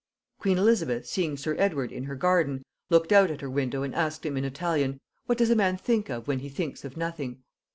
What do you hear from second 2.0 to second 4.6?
her garden, looked out at her window and asked him, in